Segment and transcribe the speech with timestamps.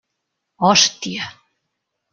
[0.63, 1.31] Hòstia!